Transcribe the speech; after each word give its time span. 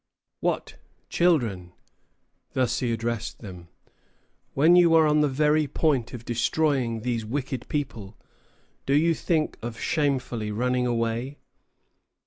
"What, 0.39 0.77
children!" 1.09 1.73
thus 2.53 2.79
he 2.79 2.91
addressed 2.91 3.37
them, 3.37 3.67
"when 4.55 4.75
you 4.75 4.95
are 4.95 5.05
on 5.05 5.21
the 5.21 5.27
very 5.27 5.67
point 5.67 6.11
of 6.15 6.25
destroying 6.25 7.01
these 7.01 7.23
wicked 7.23 7.69
people, 7.69 8.17
do 8.87 8.95
you 8.95 9.13
think 9.13 9.59
of 9.61 9.79
shamefully 9.79 10.51
running 10.51 10.87
away? 10.87 11.37